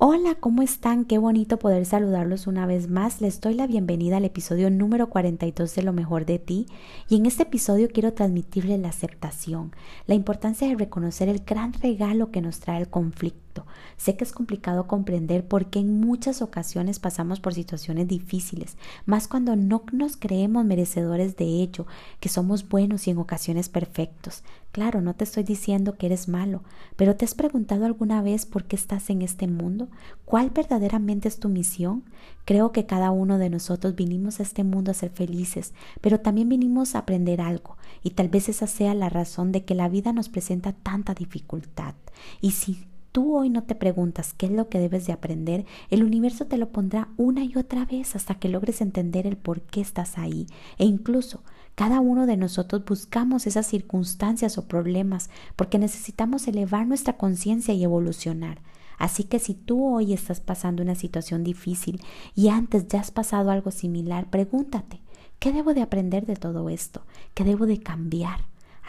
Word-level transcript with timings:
Hola, 0.00 0.36
¿cómo 0.36 0.62
están? 0.62 1.04
Qué 1.04 1.18
bonito 1.18 1.58
poder 1.58 1.84
saludarlos 1.84 2.46
una 2.46 2.66
vez 2.66 2.88
más. 2.88 3.20
Les 3.20 3.40
doy 3.40 3.54
la 3.54 3.66
bienvenida 3.66 4.18
al 4.18 4.24
episodio 4.24 4.70
número 4.70 5.08
42 5.08 5.74
de 5.74 5.82
Lo 5.82 5.92
mejor 5.92 6.24
de 6.24 6.38
ti 6.38 6.66
y 7.08 7.16
en 7.16 7.26
este 7.26 7.42
episodio 7.42 7.88
quiero 7.92 8.12
transmitirles 8.12 8.78
la 8.78 8.90
aceptación, 8.90 9.72
la 10.06 10.14
importancia 10.14 10.68
de 10.68 10.76
reconocer 10.76 11.28
el 11.28 11.40
gran 11.40 11.72
regalo 11.72 12.30
que 12.30 12.40
nos 12.40 12.60
trae 12.60 12.78
el 12.80 12.88
conflicto 12.88 13.48
Sé 13.96 14.16
que 14.16 14.24
es 14.24 14.32
complicado 14.32 14.86
comprender 14.86 15.46
por 15.46 15.66
qué 15.66 15.80
en 15.80 16.00
muchas 16.00 16.42
ocasiones 16.42 16.98
pasamos 16.98 17.40
por 17.40 17.54
situaciones 17.54 18.06
difíciles, 18.06 18.76
más 19.06 19.28
cuando 19.28 19.56
no 19.56 19.82
nos 19.92 20.16
creemos 20.16 20.64
merecedores 20.64 21.36
de 21.36 21.44
ello, 21.44 21.86
que 22.20 22.28
somos 22.28 22.68
buenos 22.68 23.06
y 23.06 23.10
en 23.10 23.18
ocasiones 23.18 23.68
perfectos. 23.68 24.42
Claro, 24.72 25.00
no 25.00 25.14
te 25.14 25.24
estoy 25.24 25.42
diciendo 25.42 25.96
que 25.96 26.06
eres 26.06 26.28
malo, 26.28 26.62
pero 26.96 27.16
¿te 27.16 27.24
has 27.24 27.34
preguntado 27.34 27.86
alguna 27.86 28.22
vez 28.22 28.46
por 28.46 28.64
qué 28.64 28.76
estás 28.76 29.10
en 29.10 29.22
este 29.22 29.48
mundo? 29.48 29.87
¿Cuál 30.24 30.50
verdaderamente 30.50 31.28
es 31.28 31.38
tu 31.38 31.48
misión? 31.48 32.04
Creo 32.44 32.72
que 32.72 32.86
cada 32.86 33.10
uno 33.10 33.38
de 33.38 33.50
nosotros 33.50 33.94
vinimos 33.94 34.40
a 34.40 34.42
este 34.42 34.64
mundo 34.64 34.90
a 34.90 34.94
ser 34.94 35.10
felices, 35.10 35.74
pero 36.00 36.20
también 36.20 36.48
vinimos 36.48 36.94
a 36.94 37.00
aprender 37.00 37.40
algo, 37.40 37.76
y 38.02 38.10
tal 38.10 38.28
vez 38.28 38.48
esa 38.48 38.66
sea 38.66 38.94
la 38.94 39.08
razón 39.08 39.52
de 39.52 39.64
que 39.64 39.74
la 39.74 39.88
vida 39.88 40.12
nos 40.12 40.28
presenta 40.28 40.72
tanta 40.72 41.14
dificultad. 41.14 41.94
Y 42.40 42.52
si 42.52 42.86
tú 43.12 43.36
hoy 43.36 43.50
no 43.50 43.64
te 43.64 43.74
preguntas 43.74 44.34
qué 44.34 44.46
es 44.46 44.52
lo 44.52 44.68
que 44.68 44.78
debes 44.78 45.06
de 45.06 45.12
aprender, 45.12 45.66
el 45.90 46.04
universo 46.04 46.46
te 46.46 46.58
lo 46.58 46.70
pondrá 46.70 47.08
una 47.16 47.44
y 47.44 47.56
otra 47.56 47.84
vez 47.84 48.14
hasta 48.14 48.34
que 48.34 48.48
logres 48.48 48.80
entender 48.80 49.26
el 49.26 49.36
por 49.36 49.62
qué 49.62 49.80
estás 49.80 50.18
ahí. 50.18 50.46
E 50.78 50.84
incluso 50.84 51.42
cada 51.74 52.00
uno 52.00 52.26
de 52.26 52.36
nosotros 52.36 52.84
buscamos 52.84 53.46
esas 53.46 53.66
circunstancias 53.66 54.58
o 54.58 54.68
problemas 54.68 55.30
porque 55.56 55.78
necesitamos 55.78 56.48
elevar 56.48 56.86
nuestra 56.86 57.16
conciencia 57.16 57.74
y 57.74 57.84
evolucionar. 57.84 58.60
Así 58.98 59.24
que 59.24 59.38
si 59.38 59.54
tú 59.54 59.94
hoy 59.94 60.12
estás 60.12 60.40
pasando 60.40 60.82
una 60.82 60.94
situación 60.94 61.44
difícil 61.44 62.02
y 62.34 62.48
antes 62.48 62.88
ya 62.88 63.00
has 63.00 63.10
pasado 63.10 63.50
algo 63.50 63.70
similar, 63.70 64.28
pregúntate, 64.28 65.00
¿qué 65.38 65.52
debo 65.52 65.72
de 65.72 65.82
aprender 65.82 66.26
de 66.26 66.36
todo 66.36 66.68
esto? 66.68 67.02
¿Qué 67.34 67.44
debo 67.44 67.66
de 67.66 67.80
cambiar? 67.80 68.40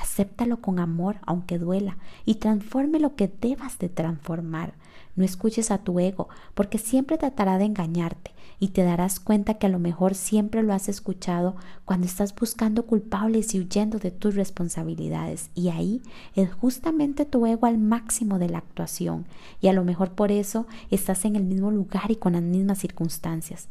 Acéptalo 0.00 0.60
con 0.60 0.78
amor, 0.78 1.16
aunque 1.26 1.58
duela, 1.58 1.98
y 2.24 2.36
transforme 2.36 3.00
lo 3.00 3.16
que 3.16 3.28
debas 3.28 3.78
de 3.78 3.88
transformar. 3.88 4.74
No 5.16 5.24
escuches 5.24 5.70
a 5.70 5.78
tu 5.78 5.98
ego, 5.98 6.28
porque 6.54 6.78
siempre 6.78 7.18
tratará 7.18 7.58
de 7.58 7.64
engañarte, 7.64 8.32
y 8.60 8.68
te 8.68 8.82
darás 8.82 9.20
cuenta 9.20 9.54
que 9.54 9.66
a 9.66 9.70
lo 9.70 9.78
mejor 9.78 10.14
siempre 10.14 10.62
lo 10.62 10.72
has 10.72 10.88
escuchado 10.88 11.56
cuando 11.84 12.06
estás 12.06 12.34
buscando 12.34 12.86
culpables 12.86 13.54
y 13.54 13.60
huyendo 13.60 13.98
de 13.98 14.10
tus 14.10 14.34
responsabilidades. 14.34 15.50
Y 15.54 15.68
ahí 15.68 16.02
es 16.34 16.52
justamente 16.52 17.24
tu 17.24 17.46
ego 17.46 17.66
al 17.66 17.78
máximo 17.78 18.38
de 18.38 18.48
la 18.48 18.58
actuación, 18.58 19.26
y 19.60 19.68
a 19.68 19.72
lo 19.72 19.84
mejor 19.84 20.12
por 20.12 20.32
eso 20.32 20.66
estás 20.90 21.24
en 21.24 21.36
el 21.36 21.44
mismo 21.44 21.70
lugar 21.70 22.10
y 22.10 22.16
con 22.16 22.32
las 22.32 22.42
mismas 22.42 22.78
circunstancias. 22.78 23.68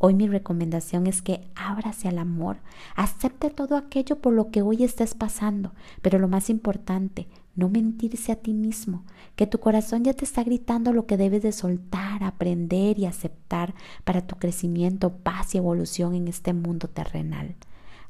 Hoy 0.00 0.14
mi 0.14 0.28
recomendación 0.28 1.08
es 1.08 1.22
que 1.22 1.48
ábrase 1.56 2.06
al 2.06 2.18
amor, 2.18 2.58
acepte 2.94 3.50
todo 3.50 3.76
aquello 3.76 4.20
por 4.20 4.32
lo 4.32 4.50
que 4.50 4.62
hoy 4.62 4.84
estés 4.84 5.14
pasando, 5.14 5.72
pero 6.02 6.20
lo 6.20 6.28
más 6.28 6.50
importante, 6.50 7.26
no 7.58 7.68
mentirse 7.68 8.30
a 8.30 8.36
ti 8.36 8.54
mismo, 8.54 9.02
que 9.34 9.48
tu 9.48 9.58
corazón 9.58 10.04
ya 10.04 10.14
te 10.14 10.24
está 10.24 10.44
gritando 10.44 10.92
lo 10.92 11.06
que 11.06 11.16
debes 11.16 11.42
de 11.42 11.50
soltar, 11.50 12.22
aprender 12.22 13.00
y 13.00 13.04
aceptar 13.04 13.74
para 14.04 14.24
tu 14.24 14.36
crecimiento, 14.36 15.16
paz 15.16 15.56
y 15.56 15.58
evolución 15.58 16.14
en 16.14 16.28
este 16.28 16.52
mundo 16.52 16.86
terrenal. 16.86 17.56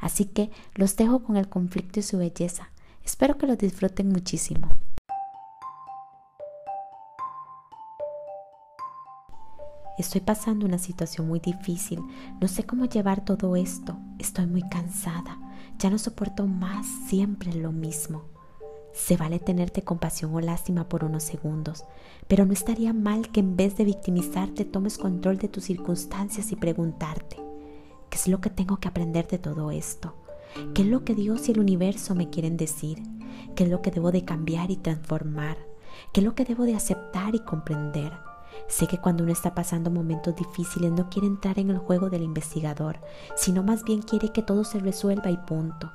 Así 0.00 0.26
que 0.26 0.50
los 0.74 0.96
dejo 0.96 1.22
con 1.24 1.38
el 1.38 1.48
conflicto 1.48 1.98
y 1.98 2.02
su 2.02 2.18
belleza. 2.18 2.68
Espero 3.02 3.38
que 3.38 3.46
lo 3.46 3.56
disfruten 3.56 4.10
muchísimo. 4.10 4.68
Estoy 9.96 10.20
pasando 10.20 10.66
una 10.66 10.78
situación 10.78 11.26
muy 11.26 11.40
difícil. 11.40 12.00
No 12.38 12.48
sé 12.48 12.64
cómo 12.64 12.84
llevar 12.84 13.24
todo 13.24 13.56
esto. 13.56 13.96
Estoy 14.18 14.46
muy 14.46 14.62
cansada. 14.68 15.38
Ya 15.78 15.88
no 15.88 15.96
soporto 15.96 16.46
más 16.46 16.86
siempre 17.08 17.54
lo 17.54 17.72
mismo. 17.72 18.24
Se 18.98 19.16
vale 19.16 19.38
tenerte 19.38 19.82
compasión 19.82 20.34
o 20.34 20.40
lástima 20.40 20.88
por 20.88 21.04
unos 21.04 21.22
segundos, 21.22 21.84
pero 22.26 22.44
no 22.44 22.52
estaría 22.52 22.92
mal 22.92 23.30
que 23.30 23.40
en 23.40 23.56
vez 23.56 23.76
de 23.76 23.84
victimizarte 23.84 24.64
tomes 24.64 24.98
control 24.98 25.38
de 25.38 25.48
tus 25.48 25.64
circunstancias 25.64 26.50
y 26.50 26.56
preguntarte, 26.56 27.36
¿qué 28.10 28.18
es 28.18 28.26
lo 28.26 28.40
que 28.40 28.50
tengo 28.50 28.78
que 28.78 28.88
aprender 28.88 29.28
de 29.28 29.38
todo 29.38 29.70
esto? 29.70 30.14
¿Qué 30.74 30.82
es 30.82 30.88
lo 30.88 31.04
que 31.04 31.14
Dios 31.14 31.48
y 31.48 31.52
el 31.52 31.60
universo 31.60 32.16
me 32.16 32.28
quieren 32.28 32.56
decir? 32.56 33.00
¿Qué 33.54 33.64
es 33.64 33.70
lo 33.70 33.82
que 33.82 33.92
debo 33.92 34.10
de 34.10 34.24
cambiar 34.24 34.72
y 34.72 34.76
transformar? 34.76 35.58
¿Qué 36.12 36.20
es 36.20 36.24
lo 36.24 36.34
que 36.34 36.44
debo 36.44 36.64
de 36.64 36.74
aceptar 36.74 37.36
y 37.36 37.44
comprender? 37.44 38.12
Sé 38.66 38.88
que 38.88 38.98
cuando 38.98 39.22
uno 39.22 39.32
está 39.32 39.54
pasando 39.54 39.92
momentos 39.92 40.34
difíciles 40.34 40.90
no 40.90 41.08
quiere 41.08 41.28
entrar 41.28 41.60
en 41.60 41.70
el 41.70 41.78
juego 41.78 42.10
del 42.10 42.24
investigador, 42.24 42.98
sino 43.36 43.62
más 43.62 43.84
bien 43.84 44.02
quiere 44.02 44.32
que 44.32 44.42
todo 44.42 44.64
se 44.64 44.80
resuelva 44.80 45.30
y 45.30 45.36
punto. 45.36 45.88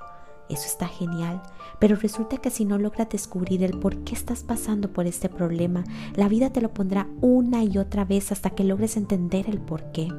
Eso 0.50 0.66
está 0.68 0.88
genial, 0.88 1.42
pero 1.80 1.96
resulta 1.96 2.38
que 2.38 2.50
si 2.50 2.66
no 2.66 2.78
logras 2.78 3.10
descubrir 3.10 3.64
el 3.64 3.80
por 3.80 4.04
qué 4.04 4.14
estás 4.14 4.44
pasando 4.44 4.92
por 4.92 5.08
este 5.08 5.30
problema, 5.30 5.84
la 6.16 6.28
vida 6.28 6.52
te 6.52 6.62
lo 6.62 6.74
pondrá 6.74 7.08
una 7.22 7.64
y 7.64 7.78
otra 7.78 8.06
vez 8.06 8.32
hasta 8.32 8.50
que 8.50 8.64
logres 8.64 8.98
entender 8.98 9.50
el 9.50 9.60
por 9.60 9.92
qué. 9.92 10.10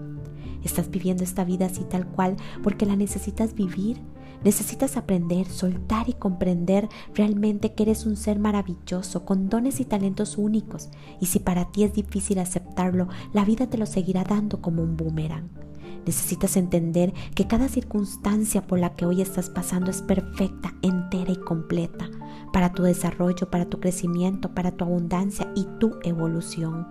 Estás 0.64 0.90
viviendo 0.90 1.24
esta 1.24 1.44
vida 1.44 1.66
así 1.66 1.84
tal 1.84 2.06
cual 2.06 2.36
porque 2.62 2.86
la 2.86 2.96
necesitas 2.96 3.54
vivir 3.54 4.00
Necesitas 4.44 4.98
aprender, 4.98 5.46
soltar 5.46 6.10
y 6.10 6.12
comprender 6.12 6.90
realmente 7.14 7.72
que 7.72 7.84
eres 7.84 8.04
un 8.04 8.16
ser 8.18 8.38
maravilloso, 8.38 9.24
con 9.24 9.48
dones 9.48 9.80
y 9.80 9.86
talentos 9.86 10.36
únicos, 10.36 10.90
y 11.18 11.26
si 11.26 11.38
para 11.38 11.72
ti 11.72 11.82
es 11.82 11.94
difícil 11.94 12.38
aceptarlo, 12.38 13.08
la 13.32 13.46
vida 13.46 13.66
te 13.68 13.78
lo 13.78 13.86
seguirá 13.86 14.22
dando 14.22 14.60
como 14.60 14.82
un 14.82 14.98
boomerang. 14.98 15.63
Necesitas 16.06 16.56
entender 16.56 17.14
que 17.34 17.46
cada 17.46 17.68
circunstancia 17.68 18.66
por 18.66 18.78
la 18.78 18.94
que 18.94 19.06
hoy 19.06 19.22
estás 19.22 19.48
pasando 19.48 19.90
es 19.90 20.02
perfecta, 20.02 20.74
entera 20.82 21.32
y 21.32 21.36
completa, 21.36 22.10
para 22.52 22.72
tu 22.72 22.82
desarrollo, 22.82 23.50
para 23.50 23.64
tu 23.66 23.80
crecimiento, 23.80 24.54
para 24.54 24.72
tu 24.72 24.84
abundancia 24.84 25.50
y 25.54 25.66
tu 25.78 25.96
evolución. 26.02 26.86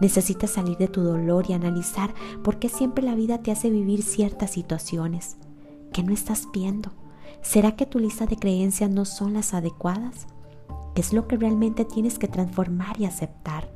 Necesitas 0.00 0.50
salir 0.50 0.76
de 0.76 0.88
tu 0.88 1.02
dolor 1.02 1.46
y 1.48 1.54
analizar 1.54 2.14
por 2.42 2.58
qué 2.58 2.68
siempre 2.68 3.04
la 3.04 3.14
vida 3.14 3.38
te 3.38 3.50
hace 3.50 3.70
vivir 3.70 4.02
ciertas 4.02 4.50
situaciones. 4.50 5.36
¿Qué 5.92 6.02
no 6.02 6.12
estás 6.12 6.48
viendo? 6.52 6.92
¿Será 7.42 7.76
que 7.76 7.86
tu 7.86 7.98
lista 7.98 8.26
de 8.26 8.36
creencias 8.36 8.90
no 8.90 9.04
son 9.04 9.34
las 9.34 9.54
adecuadas? 9.54 10.26
¿Qué 10.94 11.00
es 11.00 11.12
lo 11.12 11.26
que 11.26 11.36
realmente 11.36 11.84
tienes 11.84 12.18
que 12.18 12.28
transformar 12.28 13.00
y 13.00 13.06
aceptar? 13.06 13.70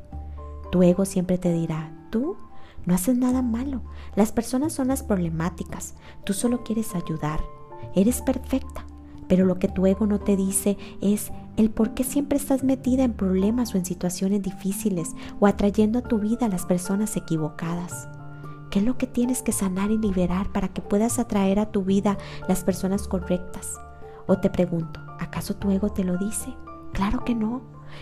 Tu 0.70 0.82
ego 0.82 1.04
siempre 1.04 1.38
te 1.38 1.52
dirá, 1.52 1.92
tú 2.10 2.36
no 2.86 2.94
haces 2.94 3.16
nada 3.16 3.42
malo, 3.42 3.82
las 4.14 4.32
personas 4.32 4.72
son 4.72 4.88
las 4.88 5.02
problemáticas, 5.02 5.94
tú 6.24 6.32
solo 6.32 6.64
quieres 6.64 6.94
ayudar, 6.94 7.40
eres 7.94 8.22
perfecta, 8.22 8.86
pero 9.28 9.44
lo 9.44 9.58
que 9.58 9.68
tu 9.68 9.86
ego 9.86 10.06
no 10.06 10.20
te 10.20 10.36
dice 10.36 10.76
es 11.00 11.32
el 11.56 11.70
por 11.70 11.94
qué 11.94 12.04
siempre 12.04 12.38
estás 12.38 12.64
metida 12.64 13.04
en 13.04 13.14
problemas 13.14 13.74
o 13.74 13.78
en 13.78 13.84
situaciones 13.84 14.42
difíciles 14.42 15.14
o 15.40 15.46
atrayendo 15.46 16.00
a 16.00 16.02
tu 16.02 16.18
vida 16.18 16.46
a 16.46 16.48
las 16.48 16.66
personas 16.66 17.16
equivocadas. 17.16 18.08
¿Qué 18.70 18.80
es 18.80 18.84
lo 18.84 18.98
que 18.98 19.06
tienes 19.06 19.42
que 19.42 19.52
sanar 19.52 19.90
y 19.90 19.98
liberar 19.98 20.50
para 20.52 20.68
que 20.68 20.82
puedas 20.82 21.18
atraer 21.18 21.60
a 21.60 21.70
tu 21.70 21.84
vida 21.84 22.18
las 22.48 22.64
personas 22.64 23.06
correctas? 23.06 23.74
O 24.26 24.38
te 24.38 24.50
pregunto, 24.50 25.00
¿acaso 25.20 25.54
tu 25.54 25.70
ego 25.70 25.90
te 25.90 26.02
lo 26.02 26.18
dice? 26.18 26.54
Claro 26.94 27.24
que 27.24 27.34
no. 27.34 27.60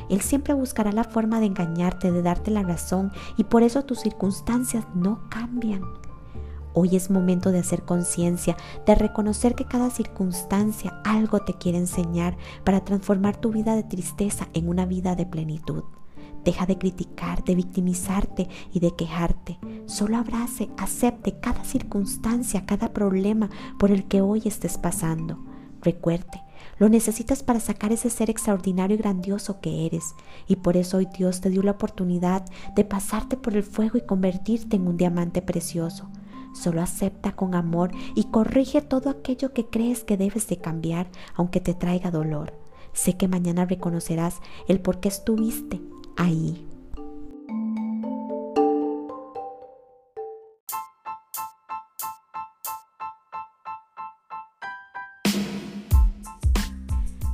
Él 0.08 0.20
siempre 0.20 0.54
buscará 0.54 0.92
la 0.92 1.04
forma 1.04 1.40
de 1.40 1.46
engañarte, 1.46 2.12
de 2.12 2.22
darte 2.22 2.50
la 2.50 2.62
razón, 2.62 3.10
y 3.36 3.44
por 3.44 3.62
eso 3.62 3.84
tus 3.84 4.00
circunstancias 4.00 4.86
no 4.94 5.28
cambian. 5.28 5.82
Hoy 6.74 6.96
es 6.96 7.10
momento 7.10 7.50
de 7.52 7.58
hacer 7.58 7.82
conciencia, 7.82 8.56
de 8.86 8.94
reconocer 8.94 9.54
que 9.54 9.66
cada 9.66 9.90
circunstancia 9.90 11.02
algo 11.04 11.40
te 11.40 11.54
quiere 11.54 11.78
enseñar 11.78 12.36
para 12.64 12.84
transformar 12.84 13.36
tu 13.36 13.50
vida 13.50 13.76
de 13.76 13.82
tristeza 13.82 14.48
en 14.54 14.68
una 14.68 14.86
vida 14.86 15.14
de 15.14 15.26
plenitud. 15.26 15.84
Deja 16.44 16.66
de 16.66 16.78
criticar, 16.78 17.44
de 17.44 17.54
victimizarte 17.54 18.48
y 18.72 18.80
de 18.80 18.96
quejarte. 18.96 19.58
Solo 19.86 20.16
abrace, 20.16 20.70
acepte 20.78 21.38
cada 21.40 21.62
circunstancia, 21.64 22.64
cada 22.66 22.92
problema 22.92 23.50
por 23.78 23.90
el 23.90 24.08
que 24.08 24.22
hoy 24.22 24.42
estés 24.46 24.78
pasando. 24.78 25.38
Recuerde, 25.82 26.42
lo 26.78 26.88
necesitas 26.88 27.42
para 27.42 27.60
sacar 27.60 27.92
ese 27.92 28.10
ser 28.10 28.30
extraordinario 28.30 28.96
y 28.96 28.98
grandioso 28.98 29.60
que 29.60 29.86
eres. 29.86 30.14
Y 30.46 30.56
por 30.56 30.76
eso 30.76 30.98
hoy 30.98 31.08
Dios 31.16 31.40
te 31.40 31.50
dio 31.50 31.62
la 31.62 31.72
oportunidad 31.72 32.44
de 32.74 32.84
pasarte 32.84 33.36
por 33.36 33.56
el 33.56 33.62
fuego 33.62 33.98
y 33.98 34.06
convertirte 34.06 34.76
en 34.76 34.86
un 34.86 34.96
diamante 34.96 35.42
precioso. 35.42 36.08
Solo 36.54 36.82
acepta 36.82 37.32
con 37.32 37.54
amor 37.54 37.92
y 38.14 38.24
corrige 38.24 38.82
todo 38.82 39.10
aquello 39.10 39.52
que 39.52 39.66
crees 39.66 40.04
que 40.04 40.16
debes 40.16 40.48
de 40.48 40.58
cambiar, 40.58 41.08
aunque 41.34 41.60
te 41.60 41.74
traiga 41.74 42.10
dolor. 42.10 42.52
Sé 42.92 43.16
que 43.16 43.28
mañana 43.28 43.64
reconocerás 43.64 44.40
el 44.68 44.80
por 44.80 45.00
qué 45.00 45.08
estuviste 45.08 45.80
ahí 46.16 46.66